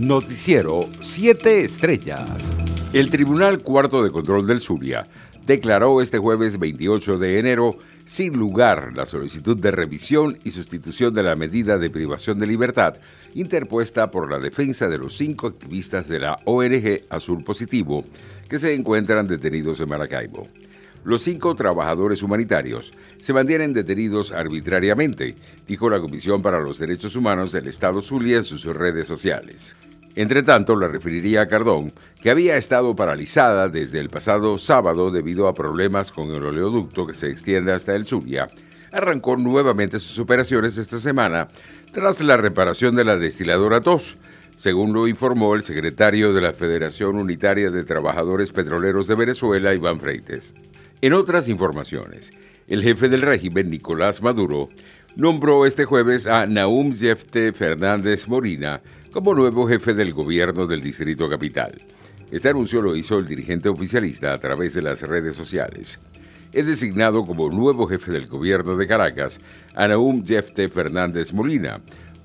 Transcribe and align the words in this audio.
Noticiero 0.00 0.88
7 0.98 1.62
Estrellas. 1.62 2.56
El 2.94 3.10
Tribunal 3.10 3.60
Cuarto 3.60 4.02
de 4.02 4.10
Control 4.10 4.46
del 4.46 4.58
Zulia 4.58 5.06
declaró 5.44 6.00
este 6.00 6.16
jueves 6.16 6.58
28 6.58 7.18
de 7.18 7.38
enero 7.38 7.76
sin 8.06 8.38
lugar 8.38 8.92
la 8.94 9.04
solicitud 9.04 9.58
de 9.58 9.70
revisión 9.70 10.38
y 10.42 10.52
sustitución 10.52 11.12
de 11.12 11.22
la 11.22 11.36
medida 11.36 11.76
de 11.76 11.90
privación 11.90 12.38
de 12.38 12.46
libertad 12.46 12.94
interpuesta 13.34 14.10
por 14.10 14.30
la 14.30 14.38
defensa 14.38 14.88
de 14.88 14.96
los 14.96 15.18
cinco 15.18 15.48
activistas 15.48 16.08
de 16.08 16.20
la 16.20 16.38
ONG 16.46 17.02
Azul 17.10 17.44
Positivo 17.44 18.02
que 18.48 18.58
se 18.58 18.74
encuentran 18.74 19.26
detenidos 19.26 19.80
en 19.80 19.90
Maracaibo. 19.90 20.48
Los 21.04 21.20
cinco 21.20 21.54
trabajadores 21.54 22.22
humanitarios 22.22 22.94
se 23.20 23.34
mantienen 23.34 23.74
detenidos 23.74 24.32
arbitrariamente, 24.32 25.34
dijo 25.68 25.90
la 25.90 26.00
Comisión 26.00 26.40
para 26.40 26.58
los 26.58 26.78
Derechos 26.78 27.16
Humanos 27.16 27.52
del 27.52 27.68
Estado 27.68 28.00
Zulia 28.00 28.38
en 28.38 28.44
sus 28.44 28.64
redes 28.64 29.06
sociales. 29.06 29.76
Entre 30.16 30.42
tanto, 30.42 30.74
la 30.74 30.88
referiría 30.88 31.42
a 31.42 31.48
Cardón, 31.48 31.92
que 32.20 32.30
había 32.30 32.56
estado 32.56 32.96
paralizada 32.96 33.68
desde 33.68 34.00
el 34.00 34.10
pasado 34.10 34.58
sábado 34.58 35.10
debido 35.10 35.46
a 35.46 35.54
problemas 35.54 36.10
con 36.10 36.30
el 36.30 36.44
oleoducto 36.44 37.06
que 37.06 37.14
se 37.14 37.30
extiende 37.30 37.72
hasta 37.72 37.94
el 37.94 38.06
Zulia, 38.06 38.50
arrancó 38.92 39.36
nuevamente 39.36 40.00
sus 40.00 40.18
operaciones 40.18 40.78
esta 40.78 40.98
semana 40.98 41.48
tras 41.92 42.20
la 42.20 42.36
reparación 42.36 42.96
de 42.96 43.04
la 43.04 43.16
destiladora 43.16 43.80
2, 43.80 44.18
según 44.56 44.92
lo 44.92 45.06
informó 45.06 45.54
el 45.54 45.62
secretario 45.62 46.32
de 46.34 46.40
la 46.40 46.52
Federación 46.52 47.16
Unitaria 47.16 47.70
de 47.70 47.84
Trabajadores 47.84 48.52
Petroleros 48.52 49.06
de 49.06 49.14
Venezuela, 49.14 49.74
Iván 49.74 50.00
Freites. 50.00 50.54
En 51.00 51.14
otras 51.14 51.48
informaciones, 51.48 52.32
el 52.68 52.82
jefe 52.82 53.08
del 53.08 53.22
régimen, 53.22 53.70
Nicolás 53.70 54.22
Maduro, 54.22 54.68
nombró 55.16 55.66
este 55.66 55.84
jueves 55.84 56.26
a 56.26 56.46
Naum 56.46 56.96
Jefte 56.96 57.52
Fernández 57.52 58.28
Morina 58.28 58.80
como 59.12 59.34
nuevo 59.34 59.66
jefe 59.66 59.94
del 59.94 60.12
gobierno 60.12 60.66
del 60.66 60.82
Distrito 60.82 61.28
Capital. 61.28 61.72
Este 62.30 62.48
anuncio 62.48 62.80
lo 62.80 62.94
hizo 62.94 63.18
el 63.18 63.26
dirigente 63.26 63.68
oficialista 63.68 64.32
a 64.32 64.38
través 64.38 64.74
de 64.74 64.82
las 64.82 65.02
redes 65.02 65.34
sociales. 65.34 65.98
He 66.52 66.62
designado 66.62 67.26
como 67.26 67.50
nuevo 67.50 67.86
jefe 67.86 68.12
del 68.12 68.28
gobierno 68.28 68.76
de 68.76 68.86
Caracas 68.86 69.40
a 69.74 69.88
Naum 69.88 70.24
Jefte 70.24 70.68
Fernández 70.68 71.32
Molina, 71.32 71.80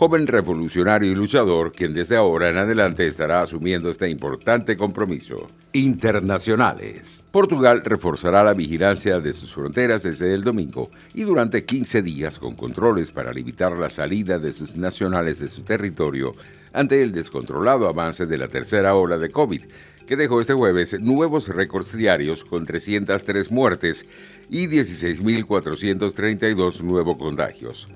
joven 0.00 0.26
revolucionario 0.26 1.12
y 1.12 1.14
luchador 1.14 1.70
quien 1.72 1.92
desde 1.92 2.16
ahora 2.16 2.48
en 2.48 2.56
adelante 2.56 3.06
estará 3.06 3.42
asumiendo 3.42 3.90
este 3.90 4.08
importante 4.08 4.74
compromiso. 4.74 5.46
Internacionales. 5.74 7.22
Portugal 7.30 7.82
reforzará 7.84 8.42
la 8.42 8.54
vigilancia 8.54 9.20
de 9.20 9.34
sus 9.34 9.52
fronteras 9.52 10.02
desde 10.02 10.32
el 10.32 10.42
domingo 10.42 10.90
y 11.12 11.24
durante 11.24 11.66
15 11.66 12.00
días 12.00 12.38
con 12.38 12.56
controles 12.56 13.12
para 13.12 13.30
limitar 13.30 13.72
la 13.72 13.90
salida 13.90 14.38
de 14.38 14.54
sus 14.54 14.74
nacionales 14.74 15.38
de 15.38 15.50
su 15.50 15.64
territorio 15.64 16.32
ante 16.72 17.02
el 17.02 17.12
descontrolado 17.12 17.86
avance 17.86 18.24
de 18.24 18.38
la 18.38 18.48
tercera 18.48 18.94
ola 18.94 19.18
de 19.18 19.28
COVID, 19.28 19.64
que 20.06 20.16
dejó 20.16 20.40
este 20.40 20.54
jueves 20.54 20.98
nuevos 20.98 21.48
récords 21.48 21.94
diarios 21.94 22.42
con 22.42 22.64
303 22.64 23.50
muertes 23.50 24.06
y 24.48 24.66
16.432 24.66 26.80
nuevos 26.80 27.18
contagios. 27.18 27.86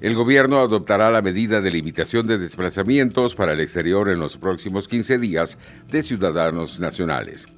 El 0.00 0.14
gobierno 0.14 0.60
adoptará 0.60 1.10
la 1.10 1.22
medida 1.22 1.60
de 1.60 1.72
limitación 1.72 2.24
de 2.28 2.38
desplazamientos 2.38 3.34
para 3.34 3.54
el 3.54 3.60
exterior 3.60 4.08
en 4.08 4.20
los 4.20 4.36
próximos 4.36 4.86
15 4.86 5.18
días 5.18 5.58
de 5.88 6.04
ciudadanos 6.04 6.78
nacionales. 6.78 7.48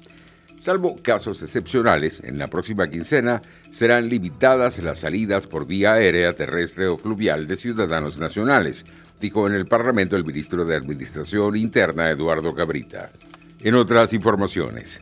Salvo 0.57 0.95
casos 1.03 1.43
excepcionales, 1.43 2.19
en 2.23 2.39
la 2.39 2.47
próxima 2.47 2.89
quincena 2.89 3.43
serán 3.69 4.09
limitadas 4.09 4.79
las 4.79 4.99
salidas 4.99 5.45
por 5.45 5.67
vía 5.67 5.93
aérea, 5.93 6.33
terrestre 6.33 6.87
o 6.87 6.97
fluvial 6.97 7.45
de 7.45 7.57
ciudadanos 7.57 8.17
nacionales, 8.17 8.85
dijo 9.19 9.47
en 9.47 9.53
el 9.53 9.67
Parlamento 9.67 10.15
el 10.15 10.25
ministro 10.25 10.65
de 10.65 10.75
Administración 10.75 11.55
Interna 11.55 12.09
Eduardo 12.09 12.55
Cabrita. 12.55 13.11
En 13.59 13.75
otras 13.75 14.13
informaciones, 14.13 14.99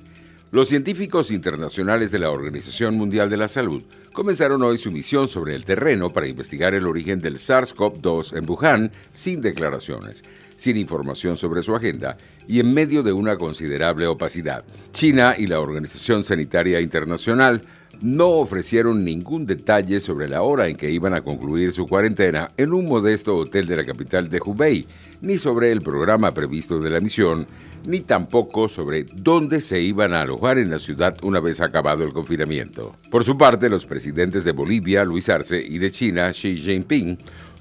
los 0.52 0.68
científicos 0.68 1.30
internacionales 1.30 2.12
de 2.12 2.18
la 2.18 2.32
Organización 2.32 2.96
Mundial 2.96 3.30
de 3.30 3.38
la 3.38 3.48
Salud 3.48 3.84
comenzaron 4.14 4.64
hoy 4.64 4.80
su 4.80 4.92
misión 4.92 5.28
sobre 5.28 5.54
el 5.54 5.64
terreno 5.64 6.10
para 6.10 6.28
investigar 6.28 6.74
el 6.74 6.88
origen 6.88 7.22
del 7.22 7.38
SARS-CoV-2 7.38 8.36
en 8.36 8.50
Wuhan 8.50 8.92
sin 9.14 9.42
declaraciones, 9.42 10.24
sin 10.58 10.78
información 10.78 11.38
sobre 11.38 11.62
su 11.62 11.76
agenda 11.76 12.18
y 12.48 12.60
en 12.60 12.74
medio 12.74 13.04
de 13.04 13.14
una 13.14 13.38
considerable 13.38 14.08
opacidad. 14.08 14.64
China 14.92 15.36
y 15.38 15.46
la 15.46 15.60
Organización 15.60 16.24
Sanitaria 16.24 16.82
Internacional 16.82 17.62
no 18.02 18.30
ofrecieron 18.30 19.04
ningún 19.04 19.46
detalle 19.46 20.00
sobre 20.00 20.30
la 20.30 20.42
hora 20.42 20.68
en 20.68 20.76
que 20.76 20.92
iban 20.92 21.14
a 21.14 21.22
concluir 21.22 21.72
su 21.72 21.88
cuarentena 21.88 22.52
en 22.58 22.74
un 22.74 22.88
modesto 22.88 23.36
hotel 23.36 23.68
de 23.68 23.78
la 23.78 23.86
capital 23.86 24.30
de 24.30 24.42
Hubei, 24.44 24.88
ni 25.22 25.38
sobre 25.38 25.72
el 25.72 25.82
programa 25.82 26.32
previsto 26.34 26.80
de 26.80 26.90
la 26.90 27.02
misión, 27.02 27.48
ni 27.86 28.02
tampoco 28.02 28.68
sobre 28.68 29.04
dónde 29.04 29.62
se 29.62 29.82
iban 29.82 30.14
a 30.14 30.22
alojar 30.22 30.58
en 30.58 30.70
la 30.70 30.80
ciudad 30.80 31.18
una 31.24 31.40
vez 31.40 31.62
acabado 31.62 32.04
el 32.04 32.14
confinamiento. 32.14 32.96
Por 33.10 33.24
su 33.24 33.38
parte, 33.38 33.70
los 33.70 33.86
presidentes 33.86 34.44
de 34.44 34.52
Bolivia, 34.52 35.04
Luis 35.04 35.30
Arce, 35.30 35.62
y 35.62 35.78
de 35.78 35.92
China, 35.92 36.32
Xi 36.32 36.56
Jinping, 36.58 37.18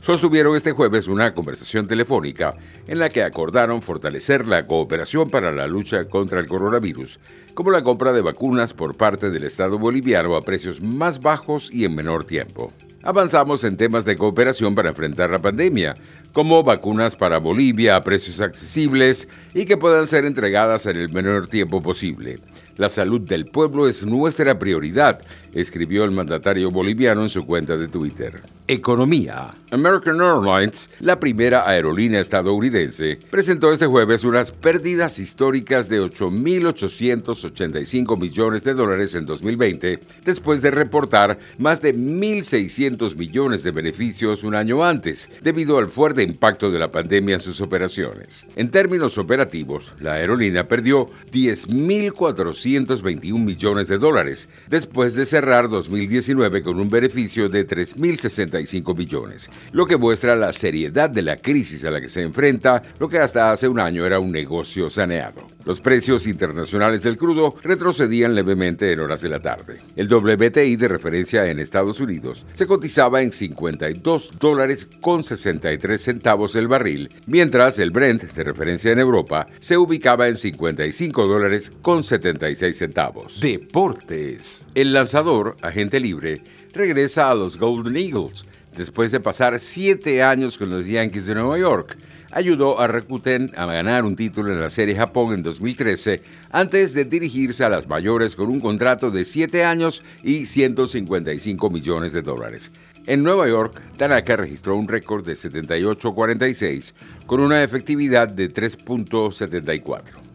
sostuvieron 0.08 0.56
este 0.56 0.72
jueves 0.72 1.06
una 1.06 1.34
conversación 1.34 1.86
telefónica 1.86 2.54
en 2.86 2.98
la 2.98 3.10
que 3.10 3.22
acordaron 3.22 3.82
fortalecer 3.82 4.48
la 4.48 4.66
cooperación 4.66 5.28
para 5.28 5.52
la 5.52 5.66
lucha 5.66 6.06
contra 6.06 6.40
el 6.40 6.46
coronavirus, 6.46 7.20
como 7.52 7.70
la 7.70 7.82
compra 7.82 8.14
de 8.14 8.22
vacunas 8.22 8.72
por 8.72 8.96
parte 8.96 9.28
del 9.28 9.44
Estado 9.44 9.78
boliviano 9.78 10.34
a 10.34 10.46
precios 10.46 10.80
más 10.80 11.20
bajos 11.20 11.70
y 11.70 11.84
en 11.84 11.94
menor 11.94 12.24
tiempo. 12.24 12.72
Avanzamos 13.02 13.64
en 13.64 13.76
temas 13.76 14.06
de 14.06 14.16
cooperación 14.16 14.74
para 14.74 14.88
enfrentar 14.88 15.28
la 15.28 15.42
pandemia, 15.42 15.94
como 16.32 16.62
vacunas 16.62 17.14
para 17.14 17.36
Bolivia 17.36 17.94
a 17.94 18.02
precios 18.02 18.40
accesibles 18.40 19.28
y 19.52 19.66
que 19.66 19.76
puedan 19.76 20.06
ser 20.06 20.24
entregadas 20.24 20.86
en 20.86 20.96
el 20.96 21.12
menor 21.12 21.48
tiempo 21.48 21.82
posible. 21.82 22.38
La 22.78 22.88
salud 22.88 23.20
del 23.20 23.46
pueblo 23.46 23.88
es 23.88 24.06
nuestra 24.06 24.56
prioridad, 24.56 25.20
escribió 25.52 26.04
el 26.04 26.12
mandatario 26.12 26.70
boliviano 26.70 27.22
en 27.22 27.28
su 27.28 27.44
cuenta 27.44 27.76
de 27.76 27.88
Twitter. 27.88 28.40
Economía. 28.68 29.52
American 29.70 30.20
Airlines, 30.20 30.88
la 31.00 31.18
primera 31.18 31.68
aerolínea 31.68 32.20
estadounidense, 32.20 33.18
presentó 33.30 33.72
este 33.72 33.86
jueves 33.86 34.22
unas 34.24 34.52
pérdidas 34.52 35.18
históricas 35.18 35.88
de 35.88 36.02
8.885 36.02 38.18
millones 38.18 38.64
de 38.64 38.74
dólares 38.74 39.14
en 39.14 39.24
2020, 39.26 40.00
después 40.24 40.60
de 40.62 40.70
reportar 40.70 41.38
más 41.58 41.82
de 41.82 41.94
1.600 41.94 43.16
millones 43.16 43.62
de 43.62 43.72
beneficios 43.72 44.42
un 44.44 44.54
año 44.54 44.84
antes, 44.84 45.28
debido 45.42 45.76
al 45.78 45.90
fuerte 45.90 46.22
impacto 46.22 46.70
de 46.70 46.78
la 46.78 46.92
pandemia 46.92 47.34
en 47.34 47.40
sus 47.40 47.60
operaciones. 47.60 48.46
En 48.54 48.70
términos 48.70 49.18
operativos, 49.18 49.96
la 49.98 50.12
aerolínea 50.14 50.68
perdió 50.68 51.10
10.400 51.32 52.67
221 52.74 53.44
millones 53.44 53.88
de 53.88 53.98
dólares, 53.98 54.48
después 54.68 55.14
de 55.14 55.26
cerrar 55.26 55.68
2019 55.68 56.62
con 56.62 56.78
un 56.78 56.90
beneficio 56.90 57.48
de 57.48 57.66
3.065 57.66 58.96
millones, 58.96 59.50
lo 59.72 59.86
que 59.86 59.96
muestra 59.96 60.36
la 60.36 60.52
seriedad 60.52 61.08
de 61.08 61.22
la 61.22 61.36
crisis 61.36 61.84
a 61.84 61.90
la 61.90 62.00
que 62.00 62.08
se 62.08 62.22
enfrenta 62.22 62.82
lo 62.98 63.08
que 63.08 63.18
hasta 63.18 63.52
hace 63.52 63.68
un 63.68 63.80
año 63.80 64.04
era 64.04 64.20
un 64.20 64.30
negocio 64.30 64.90
saneado. 64.90 65.47
Los 65.68 65.82
precios 65.82 66.26
internacionales 66.26 67.02
del 67.02 67.18
crudo 67.18 67.54
retrocedían 67.62 68.34
levemente 68.34 68.90
en 68.90 69.00
horas 69.00 69.20
de 69.20 69.28
la 69.28 69.40
tarde. 69.40 69.82
El 69.96 70.08
WTI 70.10 70.76
de 70.76 70.88
referencia 70.88 71.46
en 71.50 71.58
Estados 71.58 72.00
Unidos 72.00 72.46
se 72.54 72.66
cotizaba 72.66 73.20
en 73.20 73.32
52 73.32 74.38
dólares 74.40 74.88
con 75.02 75.22
63 75.22 76.00
centavos 76.00 76.54
el 76.56 76.68
barril, 76.68 77.10
mientras 77.26 77.78
el 77.80 77.90
Brent 77.90 78.32
de 78.32 78.44
referencia 78.44 78.92
en 78.92 78.98
Europa 78.98 79.46
se 79.60 79.76
ubicaba 79.76 80.28
en 80.28 80.38
55 80.38 81.26
dólares 81.26 81.70
con 81.82 82.02
75 82.02 82.72
centavos. 82.72 83.38
Deportes. 83.42 84.66
El 84.74 84.94
lanzador, 84.94 85.54
agente 85.60 86.00
libre, 86.00 86.44
regresa 86.72 87.30
a 87.30 87.34
los 87.34 87.58
Golden 87.58 87.98
Eagles 87.98 88.46
después 88.78 89.10
de 89.10 89.18
pasar 89.18 89.58
siete 89.58 90.22
años 90.22 90.56
con 90.56 90.70
los 90.70 90.86
Yankees 90.86 91.26
de 91.26 91.34
Nueva 91.34 91.58
York. 91.58 91.98
Ayudó 92.30 92.78
a 92.78 92.86
Rakuten 92.86 93.50
a 93.56 93.66
ganar 93.66 94.04
un 94.04 94.14
título 94.14 94.52
en 94.52 94.60
la 94.60 94.70
Serie 94.70 94.94
Japón 94.94 95.34
en 95.34 95.42
2013 95.42 96.22
antes 96.52 96.94
de 96.94 97.04
dirigirse 97.04 97.64
a 97.64 97.68
las 97.68 97.88
mayores 97.88 98.36
con 98.36 98.48
un 98.48 98.60
contrato 98.60 99.10
de 99.10 99.24
siete 99.24 99.64
años 99.64 100.02
y 100.22 100.46
155 100.46 101.70
millones 101.70 102.12
de 102.12 102.22
dólares. 102.22 102.70
En 103.06 103.24
Nueva 103.24 103.48
York, 103.48 103.82
Tanaka 103.96 104.36
registró 104.36 104.76
un 104.76 104.86
récord 104.86 105.26
de 105.26 105.32
78-46 105.32 106.92
con 107.26 107.40
una 107.40 107.64
efectividad 107.64 108.28
de 108.28 108.52
3.74. 108.52 110.27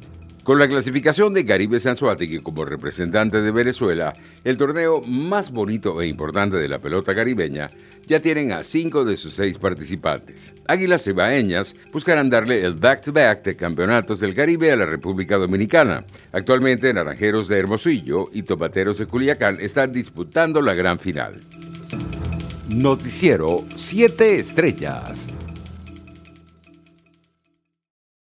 Con 0.43 0.59
la 0.59 0.67
clasificación 0.67 1.33
de 1.33 1.45
Caribe 1.45 1.79
Sansuategui 1.79 2.39
como 2.39 2.65
representante 2.65 3.41
de 3.41 3.51
Venezuela, 3.51 4.11
el 4.43 4.57
torneo 4.57 5.01
más 5.01 5.51
bonito 5.51 6.01
e 6.01 6.07
importante 6.07 6.57
de 6.57 6.67
la 6.67 6.79
pelota 6.79 7.15
caribeña, 7.15 7.69
ya 8.07 8.19
tienen 8.19 8.51
a 8.51 8.61
cinco 8.63 9.05
de 9.05 9.15
sus 9.15 9.35
seis 9.35 9.57
participantes. 9.57 10.53
Águilas 10.67 11.05
Cebaeñas 11.05 11.75
buscarán 11.93 12.29
darle 12.29 12.65
el 12.65 12.73
back-to-back 12.73 13.39
-back 13.39 13.43
de 13.43 13.55
campeonatos 13.55 14.19
del 14.19 14.35
Caribe 14.35 14.69
a 14.73 14.75
la 14.75 14.85
República 14.85 15.37
Dominicana. 15.37 16.03
Actualmente 16.33 16.93
Naranjeros 16.93 17.47
de 17.47 17.59
Hermosillo 17.59 18.25
y 18.33 18.43
Tomateros 18.43 18.97
de 18.97 19.05
Culiacán 19.05 19.59
están 19.61 19.93
disputando 19.93 20.61
la 20.61 20.73
gran 20.73 20.99
final. 20.99 21.39
Noticiero 22.67 23.63
7 23.75 24.39
Estrellas. 24.39 25.29